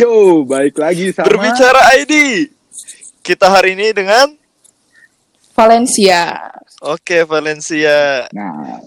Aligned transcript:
Yo, 0.00 0.48
balik 0.48 0.80
lagi 0.80 1.12
sama 1.12 1.28
Berbicara 1.28 1.92
ID. 1.94 2.48
Kita 3.20 3.52
hari 3.52 3.76
ini 3.76 3.92
dengan 3.92 4.32
Valencia. 5.52 6.48
Oke 6.80 7.28
Valencia. 7.28 8.24
Nah, 8.32 8.80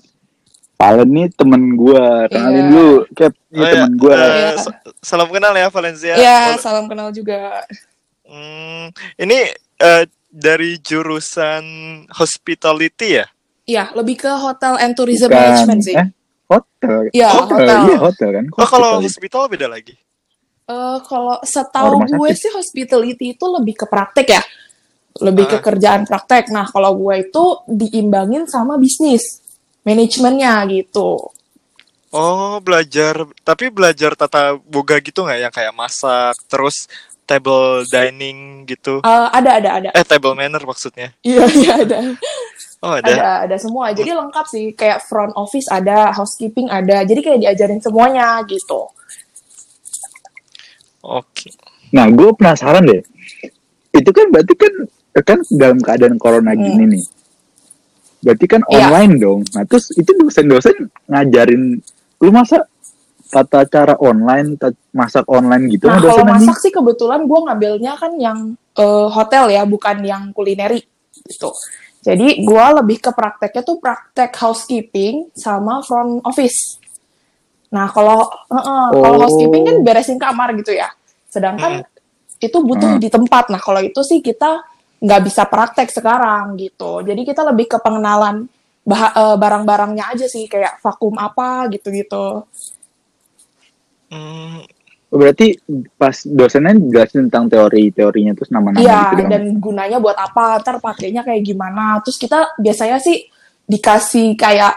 Palen 0.73 1.05
nih 1.07 1.28
temen 1.31 1.78
gua. 1.78 2.26
Kenalin 2.28 2.57
Iya. 2.57 2.63
dulu, 2.65 2.89
Cap. 3.13 3.34
Ini 3.47 3.55
Oh, 3.55 3.63
ya. 3.63 3.73
temen 3.78 3.94
gua. 3.96 4.15
Iya. 4.18 4.49
sa- 4.57 4.79
salam 4.99 5.29
kenal 5.29 5.54
ya 5.54 5.70
Valencia. 5.70 6.13
Ya, 6.18 6.39
Oh, 6.49 6.57
salam 6.57 6.89
kenal 6.89 7.13
juga. 7.13 7.61
hmm, 8.25 8.89
ini 9.15 9.53
eh, 9.75 10.03
dari 10.27 10.79
jurusan 10.79 11.63
hospitality 12.09 13.21
ya? 13.21 13.25
Iya, 13.63 13.93
lebih 13.93 14.17
ke 14.17 14.31
hotel 14.33 14.81
and 14.81 14.97
tourism 14.97 15.29
Bukan. 15.29 15.37
management 15.37 15.81
sih. 15.83 15.93
Eh, 15.93 16.09
hotel. 16.49 17.13
Iya, 17.13 17.30
hotel. 17.30 17.80
Iya, 17.85 17.98
hotel 18.02 18.30
kan. 18.34 18.45
Oh 18.49 18.66
kalau 18.66 18.98
Hospitality. 18.98 19.05
hospital 19.07 19.43
beda 19.48 19.67
lagi. 19.70 19.93
Eh, 20.73 20.98
kalau 21.05 21.38
Oh, 21.38 21.45
setahu 21.45 22.02
gue 22.09 22.30
sih 22.34 22.49
hospitality 22.49 23.38
itu 23.38 23.45
lebih 23.45 23.77
ke 23.77 23.86
praktek 23.86 24.27
ya. 24.34 24.41
Lebih 25.22 25.46
ke 25.46 25.58
Ah. 25.62 25.63
kerjaan 25.63 26.09
praktek. 26.09 26.49
Nah, 26.49 26.66
kalau 26.66 26.98
gue 26.98 27.30
itu 27.30 27.44
diimbangin 27.70 28.49
sama 28.49 28.82
bisnis. 28.82 29.38
Manajemennya 29.86 30.63
gitu. 30.73 31.30
Oh 32.13 32.62
belajar, 32.62 33.26
tapi 33.41 33.73
belajar 33.73 34.13
tata 34.13 34.54
boga 34.62 35.02
gitu 35.02 35.26
nggak 35.26 35.40
yang 35.44 35.54
kayak 35.54 35.73
masak, 35.73 36.38
terus 36.46 36.85
table 37.26 37.82
dining 37.90 38.70
gitu. 38.70 39.02
Eh, 39.02 39.27
ada, 39.34 39.58
ada, 39.58 39.70
ada. 39.82 39.90
Eh 39.98 40.05
table 40.05 40.38
manner 40.38 40.62
maksudnya. 40.62 41.10
Iya, 41.26 41.46
iya 41.58 41.74
ada. 41.82 41.99
Oh 42.85 42.94
ada. 42.94 43.08
Ada, 43.10 43.30
ada 43.49 43.55
semua. 43.58 43.96
Jadi 43.98 44.12
lengkap 44.13 44.46
sih. 44.46 44.66
Kayak 44.77 45.08
front 45.10 45.34
office 45.34 45.66
ada, 45.71 46.13
housekeeping 46.13 46.70
ada. 46.70 47.02
Jadi 47.02 47.20
kayak 47.24 47.40
diajarin 47.41 47.82
semuanya 47.82 48.44
gitu. 48.46 48.94
Oke. 51.03 51.52
Nah, 51.91 52.07
gue 52.09 52.30
penasaran 52.34 52.88
deh. 52.88 53.03
Itu 53.93 54.09
kan 54.16 54.31
berarti 54.31 54.53
kan 54.55 54.73
kan 55.21 55.40
dalam 55.54 55.77
keadaan 55.77 56.18
corona 56.18 56.55
Hmm. 56.55 56.63
gini 56.63 56.84
nih. 56.98 57.05
Berarti 58.23 58.45
kan 58.48 58.62
Iya. 58.71 58.87
online 58.90 59.13
dong. 59.20 59.41
Nah, 59.54 59.63
terus 59.68 59.91
itu 59.93 60.10
dosen-dosen 60.15 60.90
ngajarin 61.12 61.84
lu 62.23 62.29
masa 62.32 62.65
tata 63.27 63.68
cara 63.68 63.99
online, 63.99 64.55
masak 64.95 65.27
online 65.27 65.67
gitu 65.75 65.91
Nah, 65.91 65.99
kalau 65.99 66.23
masak 66.23 66.57
sih 66.63 66.71
kebetulan 66.71 67.27
gue 67.27 67.39
ngambilnya 67.45 67.93
kan 67.99 68.15
yang 68.17 68.39
eh, 68.73 69.07
hotel 69.11 69.53
ya, 69.53 69.67
bukan 69.69 70.01
yang 70.01 70.33
kulineri 70.33 70.81
gitu. 71.29 71.53
Jadi 72.03 72.43
gue 72.43 72.65
lebih 72.83 72.99
ke 72.99 73.11
prakteknya 73.15 73.61
tuh 73.63 73.77
praktek 73.79 74.33
housekeeping 74.35 75.29
sama 75.38 75.79
front 75.85 76.19
office. 76.25 76.82
Nah, 77.73 77.89
kalau 77.89 78.29
eh, 78.29 78.63
kalau 78.93 79.16
Oh. 79.17 79.21
housekeeping 79.25 79.63
kan 79.66 79.77
beresin 79.81 80.21
kamar 80.21 80.53
gitu 80.53 80.71
ya. 80.71 80.88
Sedangkan 81.27 81.81
itu 82.38 82.57
butuh 82.61 82.95
Hmm. 82.95 83.02
di 83.02 83.09
tempat. 83.09 83.49
Nah, 83.49 83.57
kalau 83.57 83.81
itu 83.81 83.99
sih 84.05 84.21
kita 84.21 84.61
nggak 85.02 85.21
bisa 85.25 85.43
praktek 85.49 85.89
sekarang 85.89 86.53
gitu. 86.55 87.01
Jadi 87.01 87.25
kita 87.25 87.41
lebih 87.44 87.67
ke 87.67 87.77
pengenalan 87.81 88.45
bah- 88.83 89.16
eh, 89.16 89.35
barang-barangnya 89.35 90.13
aja 90.13 90.27
sih, 90.27 90.45
kayak 90.45 90.79
vakum 90.79 91.17
apa 91.17 91.66
gitu-gitu. 91.67 92.45
Hmm, 94.09 94.61
Berarti 95.13 95.53
pas 95.94 96.25
dosennya 96.25 96.73
jelasin 96.73 97.29
tentang 97.29 97.45
teori-teorinya 97.45 98.33
terus 98.33 98.49
nama-nama 98.49 98.81
Iya, 98.81 99.13
gitu 99.13 99.21
dong. 99.21 99.29
dan 99.29 99.44
gunanya 99.61 99.97
buat 100.01 100.17
apa, 100.17 100.57
ntar 100.57 100.81
pakainya 100.81 101.21
kayak 101.21 101.45
gimana. 101.45 102.01
Terus 102.01 102.17
kita 102.17 102.57
biasanya 102.57 102.97
sih 102.97 103.21
dikasih 103.63 104.33
kayak 104.33 104.73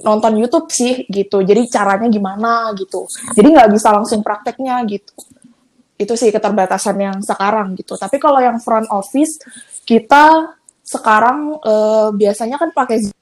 nonton 0.00 0.32
YouTube 0.40 0.72
sih 0.72 1.04
gitu. 1.04 1.44
Jadi 1.44 1.68
caranya 1.68 2.08
gimana 2.08 2.72
gitu. 2.72 3.04
Jadi 3.36 3.48
nggak 3.52 3.70
bisa 3.76 3.92
langsung 3.92 4.24
prakteknya 4.24 4.80
gitu. 4.88 5.12
Itu 6.00 6.16
sih 6.16 6.32
keterbatasan 6.32 6.96
yang 6.96 7.16
sekarang 7.20 7.76
gitu. 7.76 8.00
Tapi 8.00 8.16
kalau 8.16 8.40
yang 8.40 8.56
front 8.56 8.88
office 8.88 9.36
kita 9.84 10.56
sekarang 10.80 11.60
eh, 11.60 12.08
biasanya 12.16 12.56
kan 12.56 12.72
pakai 12.72 13.12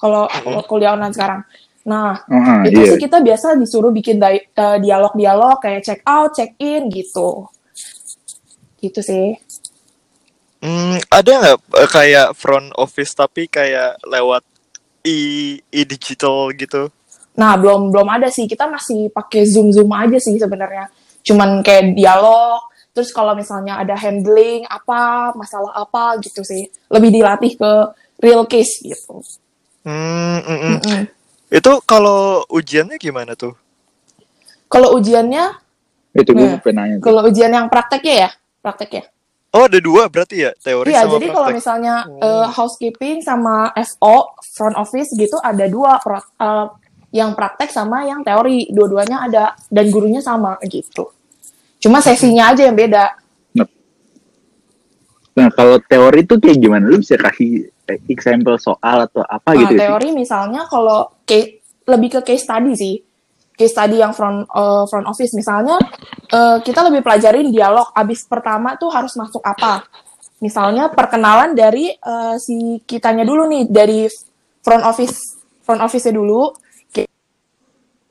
kalau 0.00 0.24
kalau 0.30 0.62
kuliah 0.64 0.96
online 0.96 1.12
sekarang. 1.12 1.40
Nah, 1.88 2.20
Heeh, 2.28 2.68
itu 2.68 2.80
iya. 2.84 2.90
sih 2.92 3.00
kita 3.00 3.24
biasa 3.24 3.56
disuruh 3.56 3.92
bikin 3.92 4.20
eh, 4.20 4.44
dialog-dialog 4.56 5.56
kayak 5.60 5.84
check 5.84 6.00
out, 6.04 6.32
check 6.32 6.56
in 6.60 6.88
gitu. 6.88 7.48
Gitu 8.80 9.00
sih. 9.04 9.36
hmm, 10.58 10.98
ada 11.06 11.30
nggak 11.38 11.58
eh, 11.78 11.90
kayak 11.90 12.28
front 12.34 12.74
office 12.74 13.14
tapi 13.14 13.46
kayak 13.46 13.94
lewat 14.02 14.42
e 15.08 15.14
e 15.72 15.80
digital 15.88 16.52
gitu? 16.52 16.92
Nah, 17.38 17.56
belum 17.56 17.88
belum 17.94 18.08
ada 18.10 18.28
sih. 18.28 18.44
Kita 18.44 18.68
masih 18.68 19.08
pakai 19.14 19.46
Zoom 19.48 19.72
Zoom 19.72 19.88
aja 19.94 20.18
sih 20.20 20.36
sebenarnya. 20.36 20.90
Cuman 21.24 21.64
kayak 21.64 21.96
dialog. 21.96 22.60
Terus 22.92 23.14
kalau 23.14 23.32
misalnya 23.38 23.78
ada 23.78 23.94
handling 23.94 24.66
apa, 24.66 25.30
masalah 25.38 25.70
apa 25.78 26.18
gitu 26.18 26.42
sih. 26.42 26.66
Lebih 26.90 27.10
dilatih 27.14 27.52
ke 27.54 27.70
real 28.18 28.42
case 28.50 28.82
gitu. 28.82 29.22
Hmm, 29.86 30.42
mm, 30.42 30.44
mm. 30.44 30.70
Mm-mm. 30.82 31.00
Itu 31.48 31.80
kalau 31.86 32.42
ujiannya 32.50 32.98
gimana 32.98 33.32
tuh? 33.38 33.54
Kalau 34.68 34.98
ujiannya, 35.00 35.64
Itu 36.12 36.34
gue 36.34 36.44
Nah, 36.44 36.58
pengen 36.60 36.76
nanya. 36.76 36.96
kalau 37.00 37.20
ujian 37.24 37.52
yang 37.54 37.70
prakteknya 37.70 38.14
ya, 38.26 38.30
prakteknya. 38.60 39.06
Oh 39.48 39.64
ada 39.64 39.80
dua 39.80 40.12
berarti 40.12 40.44
ya 40.44 40.52
teori 40.60 40.92
Iya, 40.92 41.08
sama 41.08 41.12
jadi 41.16 41.26
kalau 41.32 41.48
misalnya 41.50 41.94
Oh. 42.04 42.20
eh, 42.20 42.48
housekeeping 42.52 43.24
sama 43.24 43.72
FO, 43.72 44.36
front 44.44 44.76
office 44.76 45.16
gitu 45.16 45.40
ada 45.40 45.64
dua 45.64 45.96
pro- 46.04 46.20
eh, 46.20 46.66
yang 47.16 47.32
praktek 47.32 47.72
sama 47.72 48.04
yang 48.04 48.20
teori. 48.20 48.68
Dua-duanya 48.68 49.24
ada 49.24 49.56
dan 49.72 49.88
gurunya 49.88 50.20
sama 50.20 50.60
gitu. 50.68 51.08
Cuma 51.80 52.04
sesinya 52.04 52.52
aja 52.52 52.68
yang 52.68 52.76
beda. 52.76 53.16
Nah, 55.38 55.54
kalau 55.54 55.78
teori 55.78 56.26
itu 56.26 56.34
kayak 56.34 56.58
gimana? 56.58 56.84
Lu 56.90 56.98
bisa 56.98 57.14
kasih 57.14 57.70
eh, 57.88 57.98
example 58.10 58.58
soal 58.58 59.06
atau 59.06 59.22
apa 59.22 59.54
Nah, 59.54 59.64
gitu 59.64 59.74
sih? 59.74 59.80
teori 59.80 60.08
misalnya 60.12 60.66
kalau 60.66 61.08
lebih 61.88 62.20
ke 62.20 62.34
case 62.34 62.44
study 62.44 62.74
sih. 62.76 62.94
Case 63.58 63.74
study 63.74 63.98
yang 63.98 64.14
front 64.14 64.46
eh, 64.46 64.84
front 64.86 65.06
office 65.10 65.34
misalnya 65.34 65.74
eh, 66.30 66.58
kita 66.62 66.86
lebih 66.86 67.02
pelajarin 67.02 67.50
dialog 67.50 67.90
abis 67.90 68.22
pertama 68.30 68.78
tuh 68.78 68.86
harus 68.94 69.18
masuk 69.18 69.42
apa. 69.42 69.82
Misalnya 70.38 70.86
perkenalan 70.94 71.58
dari 71.58 71.90
eh, 71.90 72.36
si 72.38 72.78
kitanya 72.86 73.26
dulu 73.26 73.50
nih 73.50 73.66
dari 73.66 74.06
front 74.62 74.86
office 74.86 75.42
front 75.66 75.82
office-nya 75.82 76.14
dulu. 76.14 76.54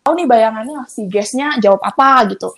Tahu 0.03 0.13
nih 0.19 0.27
bayangannya 0.27 0.83
si 0.91 1.07
guestnya 1.07 1.55
jawab 1.63 1.79
apa 1.79 2.27
gitu. 2.31 2.51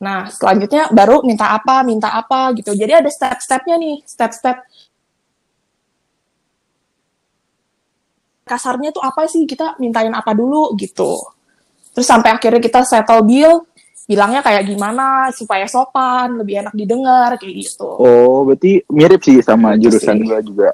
Nah, 0.00 0.32
selanjutnya 0.32 0.88
baru 0.88 1.20
minta 1.20 1.52
apa, 1.52 1.84
minta 1.84 2.08
apa 2.08 2.56
gitu. 2.56 2.72
Jadi 2.72 3.04
ada 3.04 3.10
step-stepnya 3.12 3.76
nih, 3.76 4.00
step-step 4.08 4.64
kasarnya 8.48 8.90
tuh 8.90 9.04
apa 9.04 9.30
sih 9.30 9.46
kita 9.46 9.78
mintain 9.78 10.10
apa 10.10 10.34
dulu 10.34 10.74
gitu 10.74 11.39
terus 11.90 12.06
sampai 12.06 12.30
akhirnya 12.30 12.58
kita 12.58 12.80
settle 12.82 13.22
bill 13.22 13.66
bilangnya 14.04 14.42
kayak 14.42 14.66
gimana 14.66 15.30
supaya 15.30 15.64
sopan 15.64 16.34
lebih 16.34 16.60
enak 16.60 16.74
didengar 16.74 17.38
kayak 17.38 17.54
gitu 17.62 17.86
Oh, 17.86 18.42
berarti 18.42 18.82
mirip 18.88 19.22
sih 19.22 19.38
sama 19.38 19.74
Gitu 19.74 19.86
jurusan 19.86 20.16
sih. 20.18 20.26
gua 20.26 20.38
juga. 20.40 20.68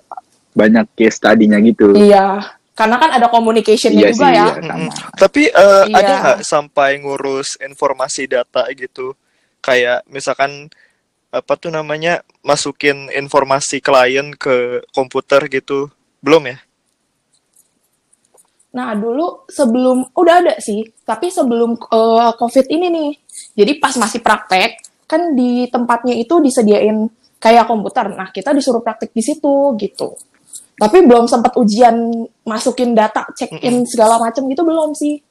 Banyak 0.53 0.89
case 0.93 1.21
study-nya 1.21 1.61
gitu. 1.61 1.93
iya 1.93 2.41
karena 2.73 2.97
kan 2.97 3.09
ada 3.11 3.29
communicationnya 3.29 4.01
Iya 4.03 4.13
juga 4.13 4.25
sih, 4.25 4.33
ya 4.33 4.45
iya. 4.47 4.53
Sama. 4.63 4.93
Tapi 5.15 5.43
eh, 5.49 5.85
Iya. 5.85 5.97
ada 5.97 6.13
nggak 6.19 6.39
sampai 6.43 6.91
ngurus 7.01 7.49
informasi 7.59 8.23
data 8.27 8.65
gitu? 8.73 9.13
Kayak 9.61 10.05
misalkan 10.07 10.69
apa 11.29 11.53
tuh 11.55 11.69
namanya 11.69 12.21
masukin 12.41 13.09
informasi 13.11 13.81
klien 13.81 14.33
ke 14.33 14.81
komputer 14.93 15.45
gitu? 15.49 15.89
Belum 16.21 16.41
ya? 16.47 16.57
Nah 18.77 18.93
dulu 18.93 19.49
sebelum 19.49 20.13
udah 20.13 20.35
ada 20.45 20.55
sih 20.61 20.85
tapi 21.01 21.33
sebelum 21.33 21.81
eh, 21.81 22.33
covid 22.37 22.67
ini 22.69 22.87
nih. 22.93 23.11
Jadi 23.57 23.73
pas 23.81 23.97
masih 23.97 24.21
praktek 24.21 24.85
kan 25.09 25.33
di 25.33 25.65
tempatnya 25.73 26.13
itu 26.13 26.37
disediain 26.45 27.09
kayak 27.41 27.65
komputer. 27.65 28.13
Nah 28.13 28.29
kita 28.29 28.53
disuruh 28.53 28.85
praktek 28.85 29.17
di 29.17 29.23
situ 29.25 29.73
gitu. 29.81 30.13
Tapi 30.77 31.09
belum 31.09 31.25
sempat 31.25 31.57
ujian 31.57 31.97
masukin 32.45 32.93
data 32.93 33.25
check 33.33 33.49
in 33.65 33.89
segala 33.89 34.21
macam 34.21 34.45
gitu 34.45 34.61
belum 34.61 34.93
sih. 34.93 35.25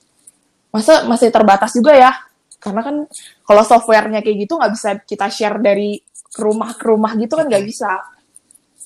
Masa 0.74 1.06
masih 1.06 1.30
terbatas 1.30 1.78
juga 1.78 1.94
ya. 1.94 2.18
Karena 2.58 2.82
kan 2.82 3.06
kalau 3.46 3.62
softwarenya 3.62 4.26
kayak 4.26 4.50
gitu 4.50 4.58
nggak 4.58 4.74
bisa 4.74 4.90
kita 5.06 5.30
share 5.30 5.62
dari 5.62 6.02
rumah 6.42 6.74
ke 6.74 6.84
rumah 6.90 7.14
gitu 7.14 7.38
kan 7.38 7.46
nggak 7.46 7.62
bisa. 7.62 7.94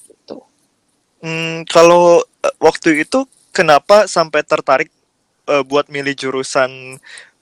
Gitu. 0.03 0.35
Hmm, 1.23 1.63
kalau 1.63 2.19
eh, 2.43 2.55
waktu 2.59 3.07
itu 3.07 3.23
kenapa 3.53 4.05
sampai 4.05 4.41
tertarik 4.45 4.89
eh, 5.49 5.63
buat 5.65 5.89
milih 5.89 6.15
jurusan 6.15 6.97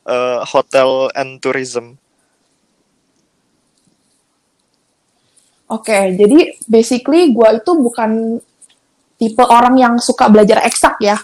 eh, 0.08 0.40
hotel 0.48 1.12
and 1.14 1.40
tourism? 1.44 2.00
Oke, 5.68 6.16
jadi 6.16 6.56
basically 6.64 7.36
gue 7.36 7.50
itu 7.60 7.72
bukan 7.76 8.40
tipe 9.20 9.44
orang 9.44 9.76
yang 9.76 9.94
suka 10.00 10.32
belajar 10.32 10.64
eksak 10.64 10.96
ya. 11.04 11.20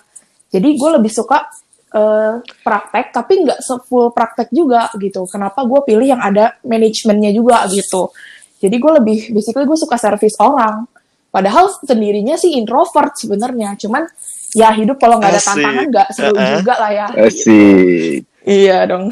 Jadi 0.52 0.76
gue 0.76 0.90
lebih 1.00 1.08
suka 1.08 1.48
eh, 1.96 2.44
praktek 2.60 3.16
tapi 3.16 3.48
nggak 3.48 3.60
full 3.88 4.12
praktek 4.12 4.52
juga 4.52 4.92
gitu. 5.00 5.24
Kenapa 5.32 5.64
gue 5.64 5.80
pilih 5.88 6.04
yang 6.04 6.20
ada 6.20 6.60
manajemennya 6.68 7.32
juga 7.32 7.64
gitu. 7.72 8.12
Jadi 8.60 8.76
gue 8.76 8.92
lebih 9.00 9.18
basically 9.32 9.64
gue 9.64 9.80
suka 9.80 9.96
service 9.96 10.36
orang. 10.44 10.92
Padahal 11.32 11.72
sendirinya 11.82 12.36
sih 12.36 12.60
introvert 12.60 13.16
sebenarnya. 13.16 13.80
Cuman 13.80 14.04
ya 14.54 14.70
hidup 14.72 14.98
kalau 14.98 15.18
nggak 15.18 15.30
ada 15.30 15.40
Asik. 15.40 15.50
tantangan 15.52 15.86
nggak 15.88 16.08
seru 16.10 16.32
Uh-uh. 16.32 16.52
juga 16.58 16.74
lah 16.78 16.92
ya. 16.92 17.08
Asik. 17.20 18.20
Iya 18.44 18.78
dong. 18.86 19.08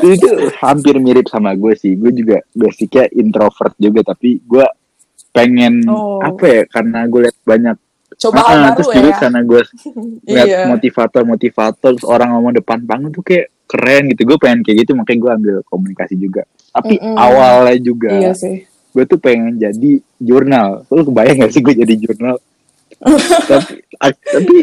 itu 0.00 0.28
hampir 0.56 0.94
mirip 0.96 1.26
sama 1.26 1.52
gue 1.52 1.74
sih. 1.74 1.92
Gue 1.92 2.10
juga 2.10 2.38
basicnya 2.50 3.10
introvert 3.10 3.74
juga, 3.76 4.06
tapi 4.06 4.38
gue 4.40 4.66
pengen 5.30 5.82
Oh. 5.84 6.18
apa 6.18 6.44
ya? 6.44 6.62
Karena 6.66 7.02
gue 7.04 7.20
liat 7.24 7.38
banyak. 7.42 7.76
Coba 8.16 8.38
Ah, 8.38 8.46
hal 8.46 8.58
baru 8.60 8.74
terus 8.76 8.86
ya. 8.86 8.94
juga 8.96 9.12
karena 9.18 9.40
gue 9.42 9.62
lihat 10.28 10.46
Iya. 10.46 10.60
motivator-motivator 10.68 11.90
terus 11.90 12.04
orang 12.04 12.28
ngomong 12.30 12.52
depan 12.54 12.78
panggung 12.80 13.10
tuh 13.10 13.22
kayak 13.22 13.50
keren 13.64 14.06
gitu. 14.08 14.22
Gue 14.24 14.38
pengen 14.38 14.60
kayak 14.60 14.78
gitu, 14.80 14.92
makanya 14.94 15.18
gue 15.18 15.30
ambil 15.32 15.56
komunikasi 15.64 16.14
juga. 16.14 16.42
Tapi 16.70 16.94
Mm-mm. 16.94 17.16
awalnya 17.16 17.76
juga 17.76 18.10
Iya 18.12 18.32
sih. 18.32 18.62
gue 18.90 19.04
tuh 19.04 19.18
pengen 19.18 19.56
jadi 19.56 19.90
jurnal. 20.16 20.86
Lu 20.86 21.02
kebayang 21.02 21.38
gak 21.40 21.50
sih 21.50 21.58
gue 21.60 21.74
jadi 21.74 21.94
jurnal? 21.96 22.38
Tapi, 23.48 23.74
tapi 24.20 24.56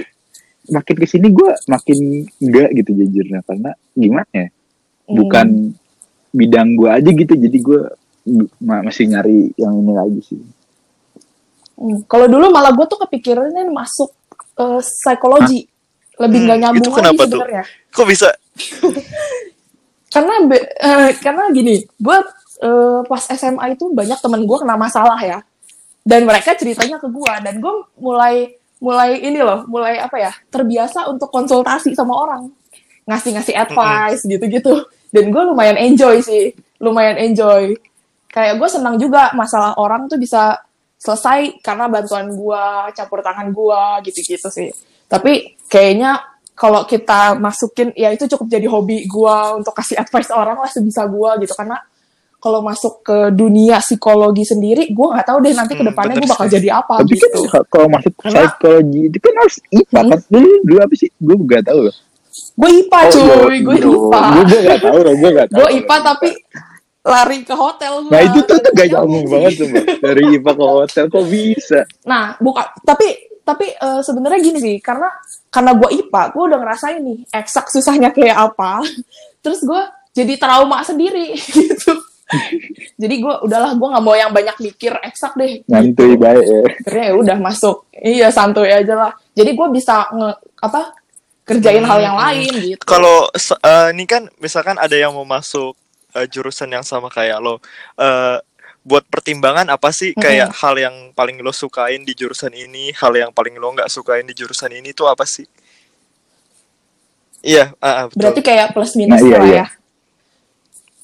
makin 0.67 0.95
ke 0.95 1.07
sini 1.07 1.27
gue 1.29 1.49
makin 1.65 1.97
enggak 2.37 2.69
gitu 2.75 2.89
jadi 2.93 3.09
jurnal 3.09 3.41
karena 3.43 3.71
gimana 3.91 4.29
ya? 4.29 4.47
Hmm. 4.47 5.15
Bukan 5.15 5.47
bidang 6.29 6.69
gue 6.75 6.89
aja 6.91 7.09
gitu. 7.09 7.33
Jadi 7.33 7.57
gue 7.57 7.81
ma- 8.59 8.83
masih 8.83 9.07
nyari 9.07 9.55
yang 9.55 9.73
ini 9.75 9.93
lagi 9.95 10.21
sih. 10.21 10.39
Hmm, 11.77 12.03
Kalau 12.05 12.27
dulu 12.27 12.49
malah 12.49 12.73
gue 12.73 12.85
tuh 12.85 12.99
kepikirannya 13.01 13.69
masuk 13.69 14.11
eh, 14.57 14.81
psikologi. 14.81 15.65
Lebih 16.17 16.37
Hmm, 16.37 16.45
nggak 16.49 16.59
nyambung 16.59 16.81
itu 16.81 16.89
lagi 16.89 16.97
kenapa 16.99 17.21
tuh? 17.23 17.29
sebenarnya. 17.39 17.63
Kok 17.93 18.07
bisa? 18.09 18.29
Karena 20.13 20.33
be- 20.43 20.69
eh, 20.73 21.09
karena 21.19 21.43
gini, 21.51 21.75
gue 21.83 22.17
eh, 22.59 22.99
pas 23.05 23.23
SMA 23.29 23.65
itu 23.71 23.85
banyak 23.91 24.17
temen 24.17 24.41
gue 24.43 24.57
kena 24.57 24.75
masalah 24.75 25.19
ya. 25.19 25.39
Dan 26.07 26.23
mereka 26.23 26.55
ceritanya 26.55 27.03
ke 27.03 27.11
gue 27.11 27.33
dan 27.43 27.59
gue 27.59 27.73
mulai 27.99 28.55
mulai 28.79 29.19
ini 29.19 29.43
loh, 29.43 29.67
mulai 29.67 29.99
apa 29.99 30.15
ya, 30.15 30.31
terbiasa 30.47 31.11
untuk 31.11 31.27
konsultasi 31.27 31.91
sama 31.91 32.15
orang. 32.15 32.47
Ngasih-ngasih 33.03 33.55
advice 33.59 34.23
gitu-gitu. 34.23 34.87
Dan 35.11 35.35
gue 35.35 35.43
lumayan 35.43 35.75
enjoy 35.75 36.23
sih, 36.23 36.55
lumayan 36.79 37.19
enjoy. 37.19 37.75
Kayak 38.31 38.55
gue 38.55 38.69
senang 38.71 38.95
juga 38.95 39.35
masalah 39.35 39.75
orang 39.75 40.07
tuh 40.07 40.15
bisa 40.15 40.55
selesai 40.97 41.61
karena 41.61 41.85
bantuan 41.87 42.33
gua, 42.33 42.89
campur 42.91 43.21
tangan 43.21 43.53
gua 43.53 44.01
gitu-gitu 44.01 44.49
sih. 44.49 44.73
Tapi 45.05 45.55
kayaknya 45.69 46.17
kalau 46.57 46.83
kita 46.89 47.37
masukin 47.37 47.93
ya 47.93 48.09
itu 48.09 48.25
cukup 48.25 48.49
jadi 48.49 48.65
hobi 48.65 49.05
gua 49.05 49.55
untuk 49.55 49.77
kasih 49.77 50.01
advice 50.01 50.33
orang 50.33 50.57
lah 50.57 50.67
sebisa 50.67 51.05
gua 51.05 51.37
gitu 51.37 51.53
karena 51.53 51.77
kalau 52.47 52.63
masuk 52.63 53.03
ke 53.03 53.17
dunia 53.29 53.83
psikologi 53.83 54.41
sendiri 54.41 54.87
gua 54.89 55.19
nggak 55.19 55.27
tahu 55.27 55.37
deh 55.43 55.51
nanti 55.51 55.75
ke 55.75 55.83
Hmm, 55.83 55.91
depannya 55.91 56.15
bener 56.15 56.23
gua 56.23 56.31
bakal 56.31 56.47
jadi 56.47 56.69
apa 56.71 56.93
Tapi 57.03 57.11
kan 57.11 57.27
gitu. 57.27 57.39
kalau 57.67 57.87
masuk 57.91 58.13
Karena- 58.15 58.39
psikologi 58.47 59.01
itu 59.03 59.17
kan 59.19 59.33
harus 59.35 59.55
IPA 59.67 59.99
Hmm. 59.99 60.09
kan. 60.09 60.19
Dulu, 60.25 60.49
dulu 60.63 60.79
apa 60.79 60.93
sih? 60.95 61.09
Gue 61.13 61.35
gak 61.45 61.63
tahu 61.63 61.79
loh. 61.83 61.95
Gue 62.55 62.69
IPA 62.71 62.99
cuy, 63.09 63.57
gue 63.59 63.75
IPA. 63.83 64.21
Gue 64.47 64.59
gak 64.63 64.79
tahu 64.79 64.97
loh, 64.97 65.13
gue 65.13 65.29
gak 65.35 65.47
tahu. 65.49 65.57
Gue 65.59 65.69
IPA 65.75 65.95
tapi 66.01 66.29
lari 67.03 67.37
ke 67.41 67.55
hotel 67.55 67.93
gua. 68.01 68.11
Nah 68.11 68.21
itu 68.21 68.39
tuh 68.41 68.57
tuh 68.57 68.71
gak 68.71 68.87
Nyambung 68.87 68.95
nyambung 68.95 69.25
banget 69.27 69.51
tuh. 69.57 69.67
Dari 69.97 70.23
IPA 70.33 70.51
ke 70.53 70.65
hotel 70.65 71.03
kok 71.07 71.25
bisa? 71.27 71.79
Nah, 72.03 72.23
bukan 72.37 72.65
tapi 72.81 73.07
tapi 73.41 73.67
eh, 73.71 74.01
sebenarnya 74.01 74.39
gini 74.41 74.59
sih, 74.59 74.75
karena 74.77 75.07
karena 75.47 75.71
gue 75.73 75.89
IPA, 75.97 76.21
gue 76.29 76.43
udah 76.45 76.59
ngerasain 76.59 76.99
nih 76.99 77.19
eksak 77.31 77.67
susahnya 77.67 78.11
kayak 78.11 78.37
apa. 78.45 78.83
Terus 79.43 79.59
gue 79.61 79.81
jadi 80.11 80.33
trauma 80.35 80.81
sendiri 80.81 81.31
gitu. 81.55 81.93
jadi 83.01 83.15
gue 83.23 83.33
udahlah 83.47 83.71
gue 83.79 83.87
nggak 83.87 84.03
mau 84.03 84.15
yang 84.15 84.31
banyak 84.35 84.57
mikir 84.59 84.93
eksak 85.03 85.35
deh. 85.39 85.63
Nyantuy 85.67 86.19
baik 86.19 86.43
ya. 86.43 86.59
Akhirnya 86.67 87.05
ya 87.07 87.13
udah 87.15 87.37
masuk. 87.39 87.77
Iya 87.95 88.27
santuy 88.29 88.69
aja 88.71 88.93
lah. 88.93 89.11
Jadi 89.31 89.51
gue 89.55 89.67
bisa 89.71 90.07
nge 90.11 90.29
apa 90.59 90.81
kerjain 91.47 91.85
hal 91.87 91.99
yang 92.03 92.17
lain 92.19 92.51
gitu. 92.75 92.83
Kalau 92.83 93.31
eh, 93.31 93.87
ini 93.95 94.03
kan 94.03 94.27
misalkan 94.43 94.75
ada 94.75 94.93
yang 94.93 95.15
mau 95.15 95.23
masuk 95.23 95.73
eh, 96.15 96.27
jurusan 96.27 96.67
yang 96.67 96.83
sama 96.83 97.07
kayak 97.07 97.39
lo, 97.39 97.63
eh, 97.95 98.37
buat 98.87 99.03
pertimbangan 99.07 99.67
apa 99.67 99.91
sih 99.91 100.15
kayak 100.15 100.55
hal 100.63 100.75
yang 100.79 100.95
paling 101.11 101.39
lo 101.43 101.51
sukain 101.51 102.03
di 102.07 102.15
jurusan 102.15 102.51
ini, 102.55 102.91
hal 102.95 103.15
yang 103.15 103.31
paling 103.31 103.55
lo 103.59 103.71
nggak 103.75 103.91
sukain 103.91 104.27
di 104.27 104.35
jurusan 104.35 104.71
ini 104.75 104.91
tuh 104.91 105.07
apa 105.07 105.23
sih? 105.23 105.47
Iya, 107.47 107.71
ah, 107.79 107.87
ah, 107.87 108.05
betul. 108.11 108.19
Berarti 108.27 108.41
kayak 108.43 108.67
plus 108.75 108.91
Nah, 108.95 108.99
minus 108.99 109.21
iya, 109.23 109.37
lah 109.37 109.47
iya. 109.47 109.55
ya. 109.55 109.65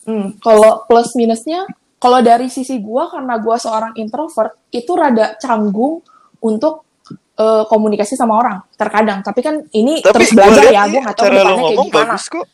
Hmm, 0.03 0.35
kalau 0.37 0.83
plus 0.83 1.15
minusnya, 1.15 1.63
kalau 1.95 2.19
dari 2.19 2.47
sisi 2.47 2.75
gua 2.77 3.07
karena 3.07 3.39
gua 3.39 3.55
seorang 3.55 3.95
introvert, 3.95 4.59
itu 4.69 4.91
rada 4.91 5.35
canggung 5.39 6.03
untuk 6.39 6.83
eh, 7.33 7.63
komunikasi 7.65 8.13
sama 8.13 8.37
orang 8.37 8.57
terkadang. 8.75 9.23
Tapi 9.23 9.39
kan 9.39 9.55
ini 9.71 9.99
Tapi 9.99 10.11
terus 10.13 10.29
belajar 10.35 10.63
ya, 10.69 10.83
gua 10.85 11.01
nggak 11.01 11.15
tahu 11.15 11.25
cara 11.25 11.33
lo 11.33 11.39
kayak 11.39 11.55
ngomong 11.55 11.87
gimana. 11.87 12.05
bagus 12.11 12.23
kok. 12.27 12.45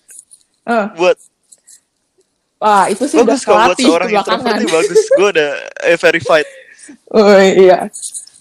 Eh, 0.64 0.86
Buat 0.96 1.18
wah 2.60 2.86
itu 2.86 3.04
sih 3.08 3.18
udah 3.18 3.26
bagus 3.26 3.42
kok 3.42 3.50
buat 3.50 3.60
kelatih 3.74 3.86
seorang 3.88 4.10
introvert 4.12 4.42
belakangan. 4.46 4.58
bagus. 4.70 5.00
Gue 5.16 5.28
udah 5.32 5.50
eh, 5.82 5.98
verified. 5.98 6.48
Oh, 7.10 7.38
iya. 7.40 7.78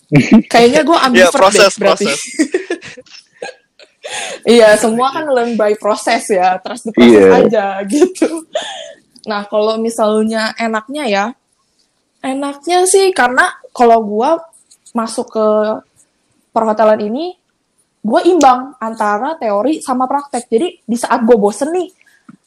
Kayaknya 0.53 0.83
gua 0.85 0.99
Ya 0.99 1.05
ambivert 1.07 1.33
proses 1.33 1.73
deh 1.73 1.81
berarti. 1.81 2.05
proses. 2.07 2.19
Iya, 4.45 4.79
semua 4.81 5.13
kan 5.13 5.29
learn 5.29 5.55
by 5.55 5.77
process 5.77 6.31
ya, 6.33 6.57
trust 6.63 6.89
the 6.89 6.93
process 6.97 7.21
Iya. 7.21 7.45
aja 7.45 7.67
gitu. 7.93 8.49
Nah, 9.29 9.45
kalau 9.47 9.77
misalnya 9.77 10.57
enaknya 10.57 11.05
ya, 11.05 11.25
enaknya 12.25 12.89
sih 12.89 13.13
karena 13.13 13.53
kalau 13.77 14.01
gua 14.01 14.41
masuk 14.97 15.29
ke 15.29 15.47
perhotelan 16.49 16.99
ini, 17.05 17.37
gue 18.01 18.21
imbang 18.25 18.73
antara 18.81 19.37
teori 19.37 19.85
sama 19.85 20.09
praktek. 20.09 20.49
Jadi 20.49 20.69
di 20.83 20.97
saat 20.97 21.23
gue 21.23 21.37
bosen 21.37 21.71
nih, 21.71 21.89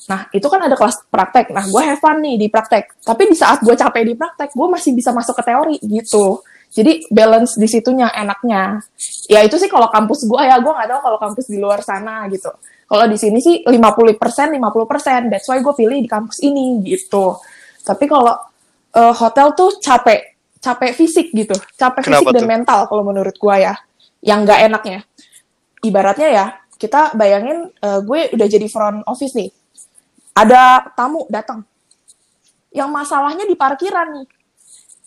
nah 0.09 0.25
itu 0.33 0.43
kan 0.49 0.65
ada 0.65 0.73
kelas 0.73 1.05
praktek. 1.07 1.53
Nah, 1.53 1.63
gue 1.69 1.81
have 1.85 2.01
fun 2.01 2.17
nih 2.19 2.35
di 2.35 2.47
praktek. 2.49 2.97
Tapi 3.05 3.29
di 3.29 3.37
saat 3.37 3.61
gue 3.61 3.75
capek 3.77 4.03
di 4.03 4.15
praktek, 4.17 4.49
gue 4.51 4.67
masih 4.67 4.91
bisa 4.97 5.13
masuk 5.13 5.37
ke 5.37 5.43
teori 5.45 5.77
gitu. 5.85 6.41
Jadi 6.71 7.11
balance 7.11 7.59
di 7.59 7.67
situnya 7.67 8.15
enaknya. 8.15 8.79
Ya 9.27 9.43
itu 9.43 9.59
sih 9.59 9.67
kalau 9.67 9.91
kampus 9.91 10.23
gue 10.23 10.39
ya, 10.39 10.55
gue 10.63 10.71
nggak 10.71 10.87
tahu 10.87 11.01
kalau 11.03 11.17
kampus 11.19 11.51
di 11.51 11.59
luar 11.59 11.83
sana 11.83 12.23
gitu. 12.31 12.47
Kalau 12.87 13.05
di 13.11 13.19
sini 13.19 13.43
sih 13.43 13.63
50% 13.67 14.55
50%, 14.55 15.27
that's 15.27 15.47
why 15.51 15.59
gue 15.59 15.73
pilih 15.75 15.99
di 15.99 16.07
kampus 16.07 16.39
ini 16.39 16.79
gitu. 16.87 17.35
Tapi 17.83 18.07
kalau 18.07 18.39
eh, 18.95 19.13
hotel 19.19 19.51
tuh 19.51 19.83
capek, 19.83 20.39
capek 20.63 20.91
fisik 20.95 21.27
gitu, 21.35 21.55
capek 21.75 22.07
fisik 22.07 22.23
Kenapa 22.23 22.35
dan 22.35 22.43
tuh? 22.43 22.51
mental 22.51 22.79
kalau 22.87 23.03
menurut 23.03 23.35
gue 23.35 23.55
ya. 23.59 23.75
Yang 24.23 24.39
nggak 24.47 24.59
enaknya. 24.71 24.99
Ibaratnya 25.83 26.29
ya, 26.31 26.45
kita 26.79 27.11
bayangin 27.19 27.67
eh, 27.67 27.99
gue 27.99 28.19
udah 28.31 28.47
jadi 28.47 28.67
front 28.71 29.03
office 29.11 29.35
nih. 29.35 29.51
Ada 30.31 30.95
tamu 30.95 31.27
datang. 31.27 31.67
Yang 32.71 32.89
masalahnya 32.95 33.43
di 33.43 33.59
parkiran 33.59 34.07
nih. 34.15 34.27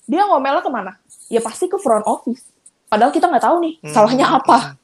Dia 0.04 0.28
ngomelnya 0.28 0.60
ke 0.60 0.68
mana? 0.68 0.92
Ya 1.34 1.42
pasti 1.42 1.66
ke 1.66 1.74
front 1.76 2.06
office. 2.06 2.46
Padahal 2.86 3.10
kita 3.10 3.26
nggak 3.26 3.42
tahu 3.42 3.56
nih 3.58 3.74
Hmm. 3.80 3.90
salahnya 3.90 4.26
apa. 4.30 4.78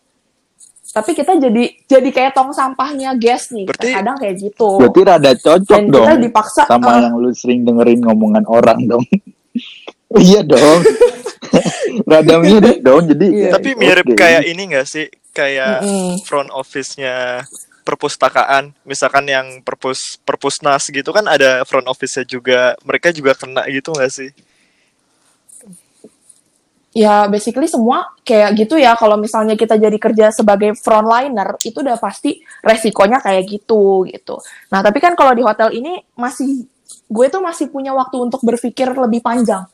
Tapi 0.90 1.14
kita 1.14 1.38
jadi 1.38 1.64
jadi 1.80 2.08
kayak 2.10 2.32
tong 2.34 2.50
sampahnya 2.50 3.14
guest 3.14 3.54
nih. 3.54 3.62
Berarti- 3.64 3.94
Kadang 3.94 4.16
kayak 4.18 4.34
gitu. 4.36 4.68
Berarti 4.76 5.00
rada 5.00 5.32
cocok 5.32 5.70
Dan 5.70 5.84
dong 5.86 6.02
kita 6.02 6.14
dipaksa 6.18 6.62
sama 6.66 6.90
eh, 6.90 7.00
yang 7.00 7.14
lu 7.14 7.30
sering 7.30 7.62
dengerin 7.62 8.02
ngomongan 8.02 8.44
orang 8.44 8.78
dong. 8.84 9.04
iya 10.18 10.42
dong. 10.42 10.82
rada 12.10 12.34
mirip 12.40 12.78
dong. 12.80 13.06
Jadi 13.06 13.26
Iya. 13.30 13.46
ya, 13.46 13.50
Tapi 13.54 13.70
mirip 13.76 14.06
oke. 14.08 14.18
kayak 14.18 14.42
ini 14.44 14.62
gak 14.68 14.86
sih? 14.86 15.06
Kayak 15.30 15.86
Mm-mm. 15.86 16.18
front 16.20 16.50
office-nya 16.50 17.46
perpustakaan. 17.80 18.74
Misalkan 18.82 19.24
yang 19.24 19.62
perpus 19.62 20.18
perpusnas 20.20 20.82
gitu 20.84 21.10
kan 21.10 21.22
ada 21.24 21.62
front 21.62 21.86
office-nya 21.86 22.24
juga. 22.24 22.74
Mereka 22.82 23.10
juga 23.10 23.34
kena 23.34 23.62
gitu 23.68 23.94
gak 23.94 24.10
sih? 24.10 24.34
Ya 26.90 27.30
basically 27.30 27.70
semua 27.70 28.10
kayak 28.26 28.50
gitu 28.58 28.74
ya. 28.78 28.98
Kalau 28.98 29.14
misalnya 29.16 29.54
kita 29.54 29.78
jadi 29.78 29.94
kerja 29.94 30.34
sebagai 30.34 30.74
frontliner 30.78 31.58
itu 31.62 31.82
udah 31.82 31.96
pasti 31.98 32.42
resikonya 32.62 33.22
kayak 33.22 33.46
gitu 33.46 34.06
gitu. 34.10 34.42
Nah 34.74 34.82
tapi 34.82 34.98
kan 34.98 35.14
kalau 35.14 35.34
di 35.34 35.42
hotel 35.42 35.70
ini 35.74 36.02
masih 36.18 36.66
gue 37.10 37.26
tuh 37.30 37.42
masih 37.42 37.70
punya 37.70 37.94
waktu 37.94 38.16
untuk 38.18 38.42
berpikir 38.42 38.90
lebih 38.90 39.22
panjang. 39.22 39.66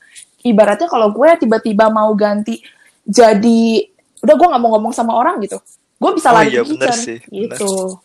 Ibaratnya 0.44 0.86
kalau 0.86 1.10
gue 1.10 1.28
tiba-tiba 1.40 1.88
mau 1.90 2.12
ganti 2.14 2.60
jadi 3.04 3.86
udah 4.24 4.34
gue 4.34 4.46
nggak 4.46 4.62
mau 4.62 4.70
ngomong 4.76 4.92
sama 4.92 5.16
orang 5.16 5.40
gitu. 5.44 5.60
Gue 5.96 6.12
bisa 6.12 6.28
Oh 6.28 6.36
lari 6.36 6.52
iya, 6.52 6.60
kitchen 6.60 6.96
sih, 6.96 7.18
gitu. 7.32 7.96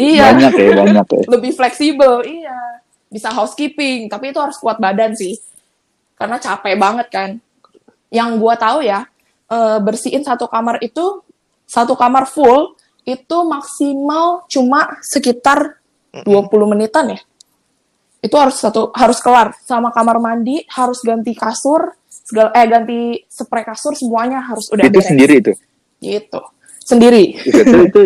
Iya. 0.00 0.32
Banyak 0.32 0.52
ya, 0.56 0.70
banyak 0.80 1.06
ya. 1.12 1.22
lebih 1.36 1.52
fleksibel 1.52 2.24
iya. 2.24 2.80
Bisa 3.12 3.28
housekeeping 3.28 4.08
tapi 4.08 4.32
itu 4.32 4.40
harus 4.40 4.56
kuat 4.56 4.80
badan 4.80 5.12
sih. 5.12 5.36
Karena 6.16 6.40
capek 6.40 6.76
banget 6.76 7.08
kan 7.12 7.30
yang 8.10 8.36
gua 8.36 8.58
tahu 8.58 8.82
ya 8.84 9.06
eh, 9.50 9.78
bersihin 9.80 10.26
satu 10.26 10.50
kamar 10.50 10.82
itu 10.82 11.22
satu 11.70 11.94
kamar 11.94 12.26
full 12.26 12.74
itu 13.06 13.36
maksimal 13.46 14.44
cuma 14.50 14.98
sekitar 15.02 15.80
20 16.12 16.50
menitan 16.70 17.14
ya. 17.14 17.20
Itu 18.20 18.36
harus 18.36 18.60
satu 18.60 18.92
harus 18.92 19.18
kelar 19.22 19.56
sama 19.64 19.94
kamar 19.94 20.20
mandi, 20.20 20.60
harus 20.68 21.00
ganti 21.00 21.32
kasur, 21.32 21.94
segala 22.10 22.52
eh 22.52 22.66
ganti 22.68 22.98
spray 23.30 23.64
kasur 23.64 23.96
semuanya 23.96 24.44
harus 24.44 24.68
udah 24.68 24.84
itu 24.84 24.98
beres. 25.00 25.08
sendiri 25.08 25.34
itu. 25.40 25.52
Gitu. 26.02 26.40
Sendiri. 26.84 27.24
Itu, 27.46 27.76
itu 27.86 28.00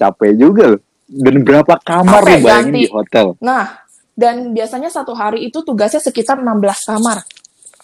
capek 0.00 0.32
juga 0.34 0.64
loh. 0.74 0.82
Dan 1.10 1.42
berapa 1.42 1.74
kamar 1.82 2.22
Capek, 2.22 2.34
lu 2.38 2.44
bayangin 2.46 2.72
ganti. 2.72 2.80
di 2.80 2.90
hotel? 2.90 3.26
Nah, 3.42 3.64
dan 4.14 4.54
biasanya 4.54 4.90
satu 4.90 5.12
hari 5.12 5.46
itu 5.50 5.58
tugasnya 5.62 5.98
sekitar 5.98 6.38
16 6.38 6.90
kamar. 6.90 7.18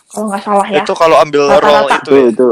Kalau 0.06 0.24
nggak 0.30 0.42
salah 0.42 0.68
ya. 0.68 0.82
Itu 0.82 0.94
kalau 0.94 1.16
ambil 1.18 1.42
Rata-rata. 1.50 1.66
roll 1.66 1.88
itu 1.90 1.98
Itu 1.98 2.14
ya. 2.14 2.24
itu 2.30 2.48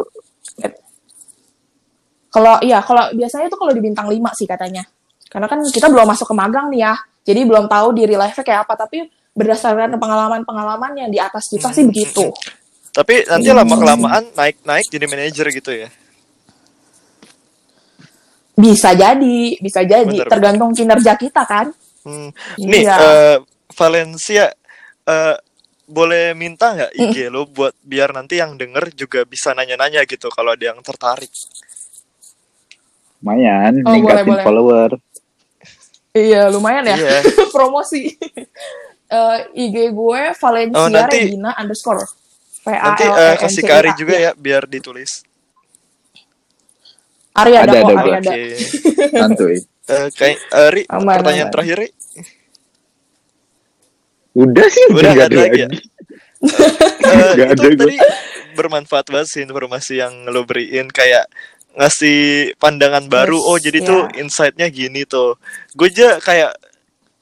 Kalau 2.28 2.58
iya, 2.60 2.82
kalau 2.82 3.14
biasanya 3.14 3.46
itu 3.46 3.54
kalau 3.54 3.70
di 3.70 3.78
bintang 3.78 4.10
5 4.10 4.18
sih 4.34 4.42
katanya. 4.44 4.82
Karena 5.30 5.46
kan 5.46 5.62
kita 5.62 5.86
belum 5.86 6.02
masuk 6.04 6.26
ke 6.30 6.34
magang 6.34 6.66
nih 6.66 6.82
ya. 6.82 6.94
Jadi 7.22 7.40
belum 7.46 7.70
tahu 7.70 7.94
di 7.94 8.02
real 8.04 8.20
life 8.20 8.36
kayak 8.36 8.66
apa, 8.66 8.74
tapi 8.76 9.06
berdasarkan 9.32 9.94
pengalaman-pengalaman 9.96 10.92
yang 10.96 11.10
di 11.10 11.18
atas 11.18 11.46
kita 11.46 11.70
sih 11.70 11.86
begitu. 11.86 12.34
Tapi 12.90 13.22
nanti 13.24 13.48
Hmm. 13.48 13.58
lama 13.58 13.74
kelamaan 13.74 14.24
naik 14.34 14.62
naik 14.62 14.86
jadi 14.86 15.06
manajer 15.06 15.46
gitu 15.50 15.70
ya. 15.74 15.88
Bisa 18.54 18.94
jadi, 18.94 19.58
bisa 19.58 19.82
jadi, 19.82 20.06
Bener, 20.06 20.30
tergantung 20.30 20.70
kinerja 20.70 21.14
kita 21.14 21.42
kan. 21.42 21.74
Hmm. 22.02 22.30
Nih 22.56 22.86
Iya. 22.86 22.96
eh, 22.96 23.36
Valencia 23.74 24.46
eh, 25.04 25.36
boleh 25.84 26.32
minta 26.32 26.72
nggak 26.72 26.92
IG 26.92 27.28
lo 27.28 27.44
buat 27.44 27.76
biar 27.80 28.10
nanti 28.10 28.40
yang 28.40 28.56
denger 28.56 28.92
juga 28.92 29.22
bisa 29.22 29.52
nanya-nanya 29.52 30.04
gitu 30.04 30.28
kalau 30.28 30.52
ada 30.52 30.72
yang 30.72 30.80
tertarik. 30.80 31.30
lumayan 33.20 33.80
Oh, 33.80 33.92
ningkatin 33.92 34.04
boleh, 34.04 34.24
boleh. 34.28 34.44
follower. 34.44 34.90
Iya, 36.12 36.46
lumayan 36.48 36.84
ya. 36.86 36.96
Iya. 36.96 37.18
Promosi. 37.54 38.08
Eh, 39.04 39.68
IG 39.68 39.92
gue 39.94 40.22
Valencia 40.34 40.80
Oh, 40.80 40.88
nanti- 40.88 41.28
Regina 41.28 41.52
underscore. 41.54 42.02
V 42.64 42.72
A 42.72 42.82
Nanti 42.90 43.04
L 43.04 43.12
E 43.12 43.20
eh, 43.20 43.30
N 43.30 43.38
kasih 43.38 43.62
C 43.62 43.66
I 43.66 43.68
ke. 43.68 43.72
Ari 43.76 43.90
juga 43.94 44.14
ya 44.16 44.30
biar 44.34 44.64
ditulis. 44.64 45.22
Ari 47.36 47.52
ada, 47.54 47.68
Ada, 47.68 47.78
kok, 47.78 47.90
ada 47.90 48.00
Ari 48.00 48.10
ada. 48.16 48.32
Oke. 48.32 48.42
Santuy. 49.20 49.56
Eh, 49.84 50.08
kayak 50.10 50.38
Ari 50.50 50.82
Aman, 50.88 51.14
pertanyaan 51.14 51.46
aman. 51.46 51.54
terakhir 51.54 51.76
Ri. 51.76 51.88
Udah 54.34 54.66
sih, 54.66 54.84
Udah 54.90 55.10
nggak 55.14 55.28
ada 55.30 55.30
ada 55.30 55.38
lagi 55.46 55.60
ya? 55.62 55.68
lagi. 55.70 55.80
Nggak 57.34 57.48
itu 57.54 57.54
ada 57.56 57.68
tadi 57.78 57.96
bermanfaat 58.54 59.06
banget 59.10 59.28
sih 59.30 59.42
informasi 59.42 59.98
yang 59.98 60.14
lo 60.30 60.44
beriin 60.46 60.86
kayak 60.90 61.26
ngasih 61.74 62.52
pandangan 62.62 63.08
baru 63.10 63.34
Yes, 63.34 63.48
oh 63.50 63.58
jadi 63.58 63.78
iya. 63.82 63.88
tuh 63.88 64.00
insight-nya 64.14 64.66
gini 64.70 65.02
tuh 65.08 65.34
gue 65.74 65.88
aja 65.90 66.22
kayak 66.22 66.54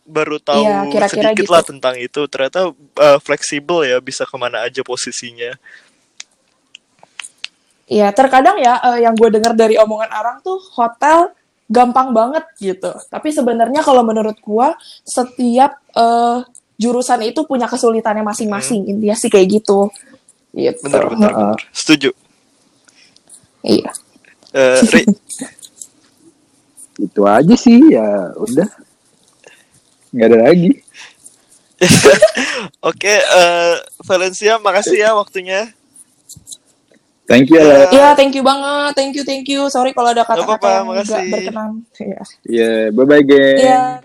baru 0.04 0.36
tahu 0.42 0.60
Iya, 0.60 0.78
kira-kira 0.92 1.08
sedikit 1.32 1.46
gitu. 1.48 1.52
lah 1.54 1.62
tentang 1.64 1.94
itu 1.96 2.20
ternyata 2.28 2.60
eh, 3.00 3.18
fleksibel 3.22 3.88
ya 3.88 3.96
bisa 4.04 4.28
ke 4.28 4.36
mana 4.36 4.66
aja 4.68 4.84
posisinya 4.84 5.56
Iya, 7.88 8.08
terkadang 8.12 8.56
ya 8.60 8.76
eh, 8.92 9.04
yang 9.04 9.12
gue 9.16 9.28
dengar 9.32 9.52
dari 9.56 9.76
omongan 9.80 10.10
orang 10.12 10.36
tuh 10.40 10.56
hotel 10.76 11.32
gampang 11.68 12.12
banget 12.12 12.44
gitu. 12.60 12.92
Tapi 13.08 13.28
sebenarnya 13.32 13.80
kalau 13.80 14.04
menurut 14.04 14.36
gue 14.36 14.68
setiap 15.04 15.80
eh, 15.96 16.38
jurusan 16.80 17.20
itu 17.24 17.44
punya 17.44 17.68
kesulitannya 17.68 18.24
masing-masing. 18.24 18.88
Intinya 18.88 19.16
sih 19.16 19.30
kayak 19.32 19.62
gitu. 19.62 19.88
Gitu. 20.52 20.84
Hmm. 20.84 21.16
Heeh. 21.16 21.32
bener. 21.32 21.58
setuju 21.72 22.10
Iya. 23.62 23.90
Eh, 24.52 24.78
Ri 24.92 25.02
Itu 27.00 27.24
aja 27.24 27.54
sih 27.56 27.78
ya 27.94 28.36
udah. 28.36 28.68
Nggak 30.12 30.28
ada 30.28 30.38
lagi. 30.50 30.72
oke 32.88 33.14
eh, 33.16 33.74
Valencia 34.06 34.60
makasih 34.62 35.02
ya 35.02 35.10
waktunya 35.18 35.72
Thank 37.22 37.54
you 37.54 37.62
ya. 37.62 37.88
Iya, 37.88 38.08
thank 38.18 38.34
you 38.34 38.44
banget. 38.44 38.92
Thank 38.98 39.14
you, 39.14 39.24
thank 39.24 39.46
you. 39.46 39.70
Sorry 39.70 39.94
kalau 39.94 40.10
ada 40.10 40.26
kata-kata 40.26 40.52
apa-apa, 40.52 40.68
yang 40.68 40.86
nggak 40.90 41.24
berkenan. 41.30 41.70
Iya. 41.96 42.22
Ya, 42.44 42.72
bye 42.90 43.06
bye 43.06 43.22
geng. 43.22 43.56
Iya. 43.62 44.02